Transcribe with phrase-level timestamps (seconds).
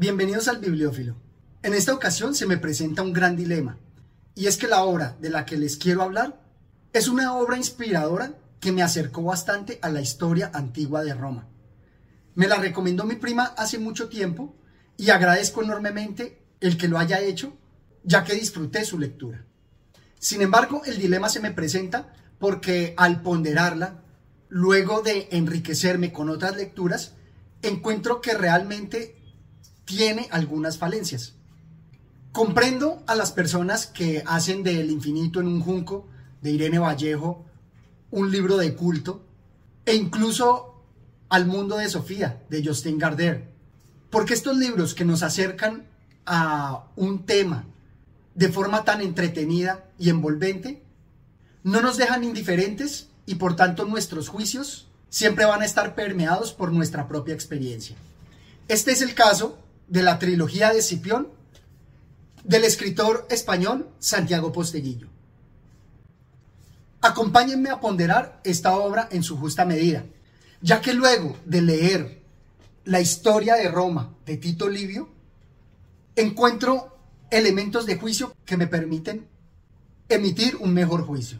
[0.00, 1.14] Bienvenidos al Bibliófilo.
[1.62, 3.76] En esta ocasión se me presenta un gran dilema,
[4.34, 6.40] y es que la obra de la que les quiero hablar
[6.94, 11.48] es una obra inspiradora que me acercó bastante a la historia antigua de Roma.
[12.34, 14.56] Me la recomendó mi prima hace mucho tiempo
[14.96, 17.52] y agradezco enormemente el que lo haya hecho,
[18.02, 19.44] ya que disfruté su lectura.
[20.18, 24.00] Sin embargo, el dilema se me presenta porque al ponderarla,
[24.48, 27.12] luego de enriquecerme con otras lecturas,
[27.60, 29.19] encuentro que realmente
[29.90, 31.34] tiene algunas falencias.
[32.30, 36.06] Comprendo a las personas que hacen del infinito en un junco
[36.42, 37.44] de Irene Vallejo
[38.12, 39.24] un libro de culto
[39.84, 40.84] e incluso
[41.28, 43.48] al mundo de Sofía de Justin Gardner.
[44.10, 45.86] Porque estos libros que nos acercan
[46.24, 47.64] a un tema
[48.36, 50.84] de forma tan entretenida y envolvente
[51.64, 56.72] no nos dejan indiferentes y por tanto nuestros juicios siempre van a estar permeados por
[56.72, 57.96] nuestra propia experiencia.
[58.68, 59.58] Este es el caso
[59.90, 61.28] de la trilogía de Cipión
[62.44, 65.08] del escritor español Santiago Posteguillo.
[67.02, 70.04] Acompáñenme a ponderar esta obra en su justa medida,
[70.62, 72.22] ya que luego de leer
[72.84, 75.08] la historia de Roma de Tito Livio,
[76.14, 76.96] encuentro
[77.30, 79.26] elementos de juicio que me permiten
[80.08, 81.38] emitir un mejor juicio.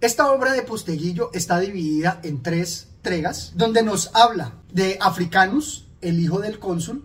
[0.00, 6.20] Esta obra de Posteguillo está dividida en tres tregas, donde nos habla de Africanus, el
[6.20, 7.04] hijo del cónsul,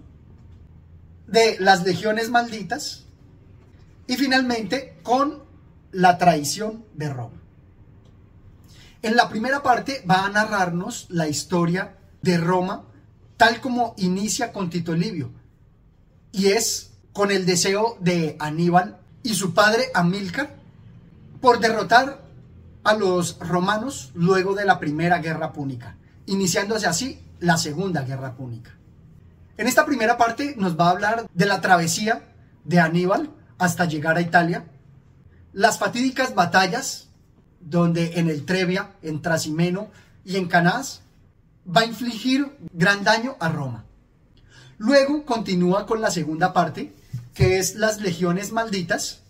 [1.26, 3.06] de las legiones malditas
[4.06, 5.42] y finalmente con
[5.92, 7.42] la traición de Roma.
[9.02, 12.84] En la primera parte va a narrarnos la historia de Roma
[13.38, 15.32] tal como inicia con Tito Livio
[16.32, 20.56] y es con el deseo de Aníbal y su padre Amílcar
[21.42, 22.23] por derrotar
[22.84, 25.96] a los romanos luego de la primera guerra púnica,
[26.26, 28.72] iniciándose así la segunda guerra púnica.
[29.58, 32.24] En esta primera parte nos va a hablar de la travesía
[32.64, 34.66] de Aníbal hasta llegar a Italia,
[35.54, 37.10] las fatídicas batallas
[37.60, 39.90] donde en el Trevia, en Trasimeno
[40.26, 41.02] y en Canás
[41.66, 43.86] va a infligir gran daño a Roma.
[44.78, 46.94] Luego continúa con la segunda parte,
[47.34, 49.22] que es las legiones malditas,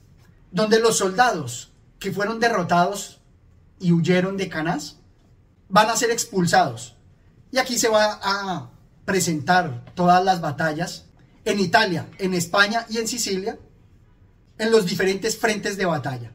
[0.52, 3.20] donde los soldados que fueron derrotados
[3.80, 4.98] y huyeron de Canás,
[5.70, 6.96] van a ser expulsados.
[7.52, 8.70] Y aquí se va a
[9.06, 11.06] presentar todas las batallas
[11.46, 13.58] en Italia, en España y en Sicilia,
[14.58, 16.32] en los diferentes frentes de batalla.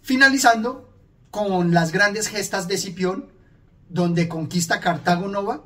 [0.00, 0.92] Finalizando
[1.30, 3.30] con las grandes gestas de Cipión,
[3.88, 5.64] donde conquista Cartago Nova,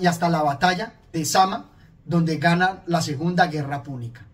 [0.00, 1.70] y hasta la batalla de Sama,
[2.04, 4.26] donde gana la Segunda Guerra Púnica.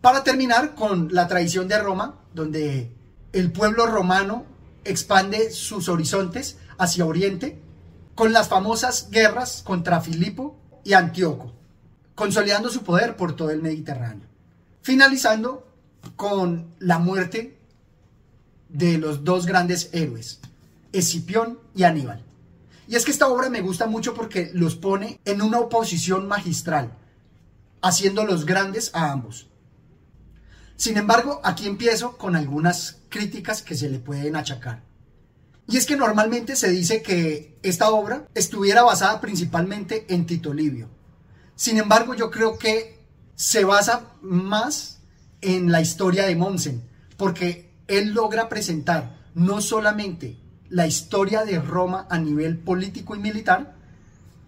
[0.00, 2.94] Para terminar con la traición de Roma, donde
[3.32, 4.44] el pueblo romano
[4.84, 7.60] expande sus horizontes hacia Oriente
[8.14, 11.52] con las famosas guerras contra Filipo y Antíoco,
[12.14, 14.26] consolidando su poder por todo el Mediterráneo.
[14.82, 15.66] Finalizando
[16.16, 17.58] con la muerte
[18.68, 20.40] de los dos grandes héroes,
[20.92, 22.24] Escipión y Aníbal.
[22.88, 26.92] Y es que esta obra me gusta mucho porque los pone en una oposición magistral,
[27.80, 29.48] haciéndolos grandes a ambos.
[30.82, 34.82] Sin embargo, aquí empiezo con algunas críticas que se le pueden achacar.
[35.68, 40.88] Y es que normalmente se dice que esta obra estuviera basada principalmente en Tito Livio.
[41.54, 42.98] Sin embargo, yo creo que
[43.36, 44.98] se basa más
[45.40, 46.82] en la historia de Mommsen,
[47.16, 50.36] porque él logra presentar no solamente
[50.68, 53.76] la historia de Roma a nivel político y militar,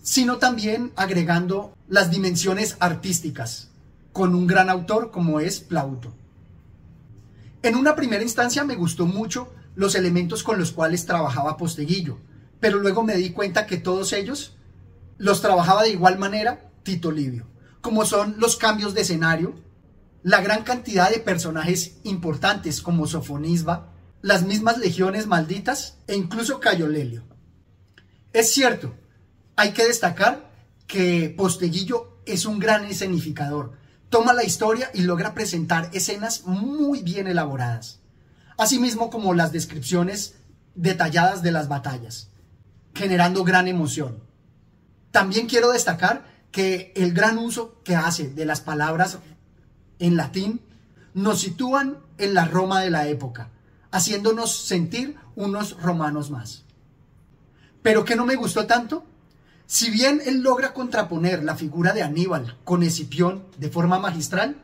[0.02, 3.68] sino también agregando las dimensiones artísticas
[4.12, 6.23] con un gran autor como es Plauto.
[7.64, 12.18] En una primera instancia me gustó mucho los elementos con los cuales trabajaba Posteguillo,
[12.60, 14.58] pero luego me di cuenta que todos ellos
[15.16, 17.46] los trabajaba de igual manera Tito Livio,
[17.80, 19.54] como son los cambios de escenario,
[20.22, 26.86] la gran cantidad de personajes importantes como Sofonisba, las mismas legiones malditas e incluso Cayo
[26.86, 27.24] Lelio.
[28.34, 28.94] Es cierto,
[29.56, 30.50] hay que destacar
[30.86, 33.72] que Posteguillo es un gran escenificador,
[34.08, 38.00] toma la historia y logra presentar escenas muy bien elaboradas,
[38.56, 40.34] asimismo como las descripciones
[40.74, 42.28] detalladas de las batallas,
[42.94, 44.22] generando gran emoción.
[45.10, 49.18] También quiero destacar que el gran uso que hace de las palabras
[49.98, 50.60] en latín
[51.14, 53.50] nos sitúan en la Roma de la época,
[53.90, 56.64] haciéndonos sentir unos romanos más.
[57.82, 59.04] Pero que no me gustó tanto
[59.74, 64.54] si bien él logra contraponer la figura de Aníbal con Escipión de forma magistral,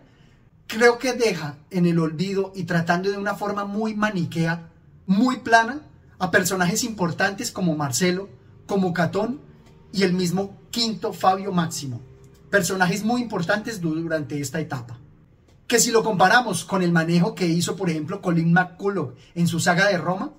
[0.69, 4.69] creo que deja en el olvido y tratando de una forma muy maniquea,
[5.07, 5.81] muy plana,
[6.21, 8.29] a personajes importantes como Marcelo,
[8.67, 9.41] como Catón
[9.93, 12.01] y el mismo Quinto Fabio Máximo.
[12.49, 14.97] Personajes muy importantes durante esta etapa.
[15.67, 19.59] Que si lo comparamos con el manejo que hizo, por ejemplo, Colin McCullough en su
[19.59, 20.31] saga de Roma,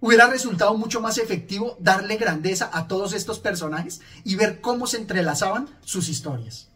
[0.00, 4.98] hubiera resultado mucho más efectivo darle grandeza a todos estos personajes y ver cómo se
[4.98, 6.68] entrelazaban sus historias.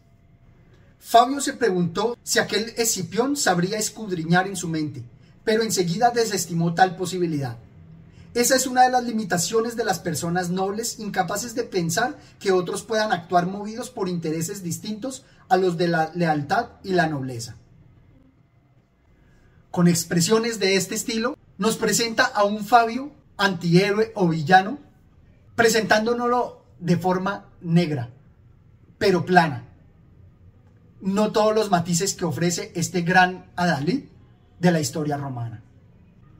[0.99, 5.03] Fabio se preguntó si aquel Escipión sabría escudriñar en su mente,
[5.43, 7.57] pero enseguida desestimó tal posibilidad.
[8.33, 12.83] Esa es una de las limitaciones de las personas nobles incapaces de pensar que otros
[12.83, 17.57] puedan actuar movidos por intereses distintos a los de la lealtad y la nobleza.
[19.69, 24.79] Con expresiones de este estilo, nos presenta a un Fabio antihéroe o villano,
[25.55, 28.09] presentándonoslo de forma negra,
[28.97, 29.67] pero plana.
[31.01, 34.05] No todos los matices que ofrece este gran Adalid
[34.59, 35.61] de la historia romana.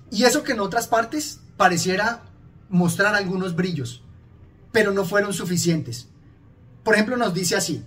[0.10, 2.24] Y eso que en otras partes pareciera
[2.70, 4.02] mostrar algunos brillos,
[4.72, 6.08] pero no fueron suficientes.
[6.84, 7.86] Por ejemplo, nos dice así,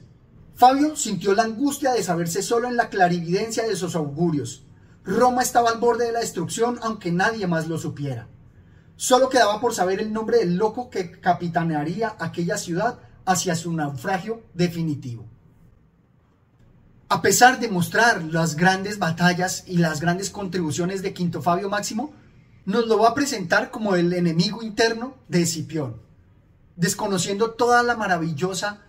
[0.54, 4.63] Fabio sintió la angustia de saberse solo en la clarividencia de sus augurios.
[5.04, 8.28] Roma estaba al borde de la destrucción aunque nadie más lo supiera.
[8.96, 14.42] Solo quedaba por saber el nombre del loco que capitanearía aquella ciudad hacia su naufragio
[14.54, 15.26] definitivo.
[17.08, 22.14] A pesar de mostrar las grandes batallas y las grandes contribuciones de Quinto Fabio Máximo,
[22.64, 26.00] nos lo va a presentar como el enemigo interno de Escipión,
[26.76, 28.80] desconociendo toda la maravillosa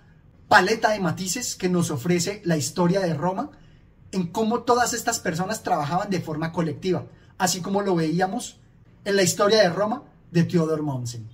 [0.48, 3.52] paleta de matices que nos ofrece la historia de Roma
[4.16, 7.06] en cómo todas estas personas trabajaban de forma colectiva,
[7.38, 8.58] así como lo veíamos
[9.04, 11.28] en la historia de Roma de Theodor Mommsen.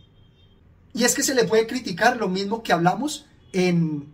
[0.92, 4.12] Y es que se le puede criticar lo mismo que hablamos en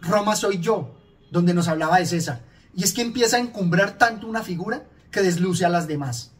[0.00, 0.96] Roma soy yo,
[1.30, 2.42] donde nos hablaba de César.
[2.74, 6.32] Y es que empieza a encumbrar tanto una figura que desluce a las demás.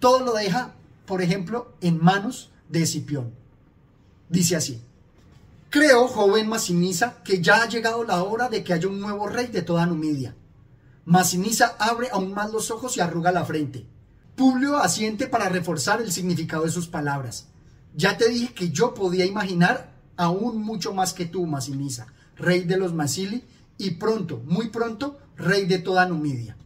[0.00, 0.74] Todo lo deja,
[1.06, 3.32] por ejemplo, en manos de Escipión.
[4.28, 4.82] Dice así.
[5.70, 9.46] Creo, joven Masinisa, que ya ha llegado la hora de que haya un nuevo rey
[9.46, 10.34] de toda Numidia.
[11.04, 13.86] Masinisa abre aún más los ojos y arruga la frente.
[14.36, 17.48] Publio asiente para reforzar el significado de sus palabras.
[17.94, 22.06] Ya te dije que yo podía imaginar aún mucho más que tú, Masinisa,
[22.36, 23.44] rey de los Masili,
[23.76, 26.56] y pronto, muy pronto, rey de toda Numidia.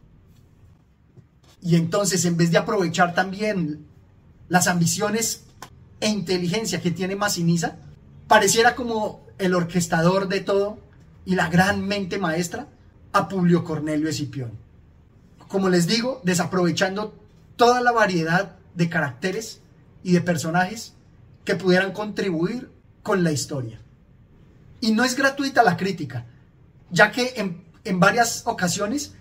[1.61, 3.85] Y entonces, en vez de aprovechar también
[4.47, 5.43] las ambiciones
[5.99, 7.77] e inteligencia que tiene Masinisa,
[8.27, 10.79] pareciera como el orquestador de todo
[11.25, 12.67] y la gran mente maestra
[13.13, 14.51] a Publio Cornelio Escipión.
[15.47, 17.15] Como les digo, desaprovechando
[17.55, 19.61] toda la variedad de caracteres
[20.03, 20.93] y de personajes
[21.43, 22.71] que pudieran contribuir
[23.03, 23.81] con la historia.
[24.81, 26.25] Y no es gratuita la crítica,
[26.89, 29.13] ya que en, varias ocasiones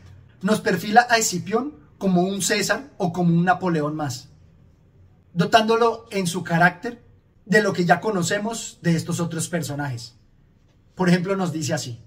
[0.42, 4.28] nos perfila a Escipión como un César o como un Napoleón más,
[5.32, 7.02] dotándolo en su carácter
[7.46, 10.14] de lo que ya conocemos de estos otros personajes.
[10.94, 12.02] Por ejemplo, nos dice así.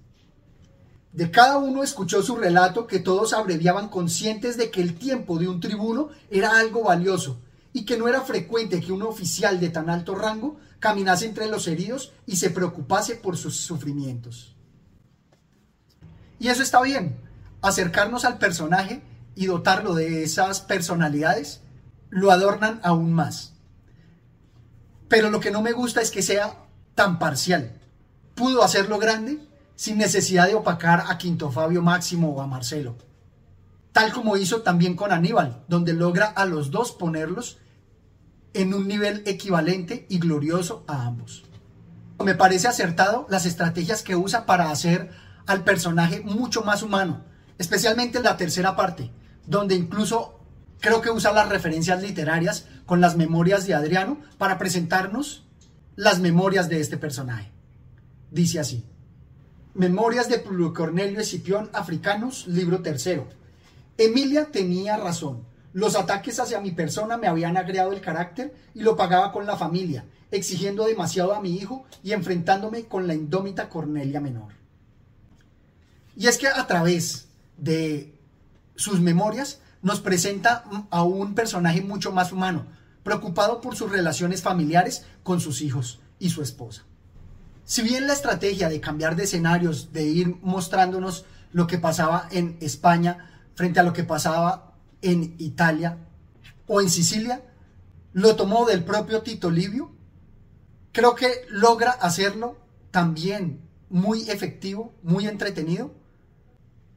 [1.13, 5.50] De cada uno escuchó su relato que todos abreviaban conscientes de que el tiempo de
[5.50, 7.42] un tribuno era algo valioso
[7.74, 11.68] y que no era frecuente que un oficial de tan alto rango caminase entre los
[11.68, 14.56] heridos y se preocupase por sus sufrimientos.
[16.40, 17.18] Y eso está bien,
[17.62, 19.02] acercarnos al personaje
[19.36, 21.62] y dotarlo de esas personalidades
[22.09, 23.54] lo adornan aún más.
[25.07, 26.57] Pero lo que no me gusta es que sea
[26.95, 27.80] tan parcial.
[28.33, 29.40] Pudo hacerlo grande
[29.81, 32.97] sin necesidad de opacar a Quinto Fabio Máximo o a Marcelo.
[33.92, 37.57] Tal como hizo también con Aníbal, donde logra a los dos ponerlos
[38.54, 41.45] en un nivel equivalente y glorioso a ambos.
[42.23, 45.09] Me parece acertado las estrategias que usa para hacer
[45.47, 47.23] al personaje mucho más humano,
[47.57, 49.09] especialmente en la tercera parte,
[49.47, 50.42] donde incluso
[50.80, 55.47] creo que usa las referencias literarias con las memorias de Adriano para presentarnos
[55.95, 57.52] las memorias de este personaje.
[58.30, 58.91] Dice así.
[59.73, 63.30] Memorias de Publio Cornelio Escipión Africanos, libro tercero.
[63.97, 65.45] Emilia tenía razón.
[65.71, 69.56] Los ataques hacia mi persona me habían agreado el carácter y lo pagaba con la
[69.56, 74.51] familia, exigiendo demasiado a mi hijo y enfrentándome con la indómita Cornelia menor.
[76.18, 78.13] Y es que a través de
[78.75, 82.66] sus memorias nos presenta a un personaje mucho más humano,
[83.04, 86.83] preocupado por sus relaciones familiares con sus hijos y su esposa.
[87.63, 92.57] Si bien la estrategia de cambiar de escenarios, de ir mostrándonos lo que pasaba en
[92.61, 95.97] España frente a lo que pasaba en Italia
[96.68, 97.41] o en Sicilia,
[98.13, 99.91] lo tomó del propio Tito Livio,
[100.91, 102.57] creo que logra hacerlo
[102.91, 105.94] también muy efectivo, muy entretenido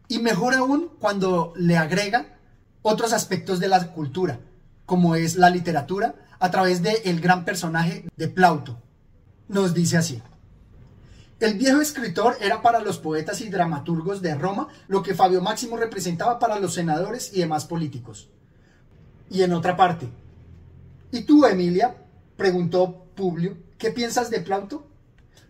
[0.07, 2.39] Y mejor aún cuando le agrega
[2.83, 4.39] otros aspectos de la cultura,
[4.85, 8.79] como es la literatura, a través del el gran personaje de Plauto.
[9.49, 10.23] Nos dice así.
[11.41, 15.77] El viejo escritor era para los poetas y dramaturgos de Roma lo que Fabio Máximo
[15.77, 18.31] representaba para los senadores y demás políticos.
[19.29, 20.09] Y en otra parte.
[21.11, 21.97] ¿Y tú, Emilia?
[22.37, 23.57] preguntó Publio.
[23.79, 24.87] ¿Qué piensas de Plauto?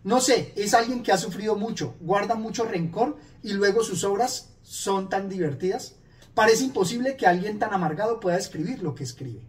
[0.03, 4.49] No sé, es alguien que ha sufrido mucho, guarda mucho rencor y luego sus obras
[4.63, 5.95] son tan divertidas.
[6.33, 9.41] Parece imposible que alguien tan amargado pueda escribir lo que escribe.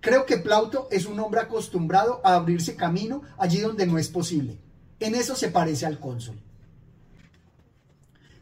[0.00, 4.58] Creo que Plauto es un hombre acostumbrado a abrirse camino allí donde no es posible.
[5.00, 6.40] En eso se parece al cónsul.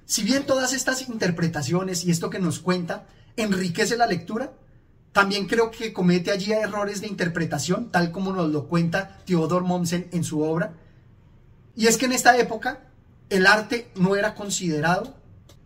[0.04, 4.52] Si bien todas estas interpretaciones y esto que nos cuenta enriquece la lectura,
[5.12, 10.08] también creo que comete allí errores de interpretación, tal como nos lo cuenta Theodor Mommsen
[10.12, 10.74] en su obra.
[11.74, 12.86] Y es que en esta época
[13.28, 15.14] el arte no era considerado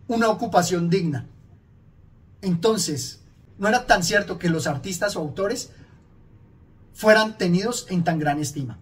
[0.07, 1.27] una ocupación digna.
[2.41, 3.21] Entonces,
[3.57, 5.69] no era tan cierto que los artistas o autores
[6.93, 8.79] fueran tenidos en tan gran estima.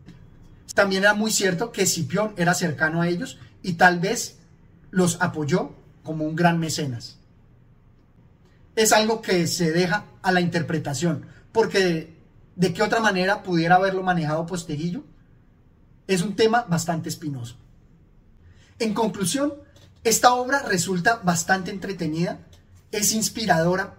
[0.73, 4.37] También era muy cierto que Cipión era cercano a ellos y tal vez
[4.91, 7.19] los apoyó como un gran mecenas
[8.79, 12.15] es algo que se deja a la interpretación, porque
[12.55, 15.03] de qué otra manera pudiera haberlo manejado Posteguillo,
[16.07, 17.57] es un tema bastante espinoso.
[18.79, 19.53] En conclusión,
[20.05, 22.39] esta obra resulta bastante entretenida,
[22.91, 23.95] es inspiradora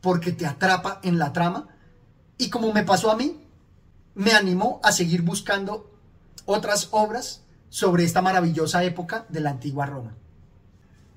[0.00, 1.68] porque te atrapa en la trama
[2.36, 3.40] y como me pasó a mí,
[4.16, 5.89] me animó a seguir buscando
[6.46, 10.16] otras obras sobre esta maravillosa época de la antigua Roma.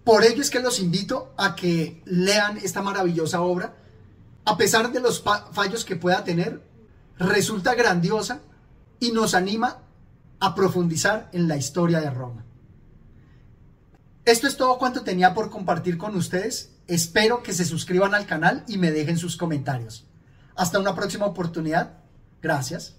[0.03, 3.75] Por ello es que los invito a que lean esta maravillosa obra.
[4.45, 6.61] A pesar de los fallos que pueda tener,
[7.17, 8.41] resulta grandiosa
[8.99, 9.79] y nos anima
[10.39, 12.45] a profundizar en la historia de Roma.
[14.25, 16.71] Esto es todo cuanto tenía por compartir con ustedes.
[16.87, 20.05] Espero que se suscriban al canal y me dejen sus comentarios.
[20.55, 21.97] Hasta una próxima oportunidad.
[22.41, 22.95] Gracias.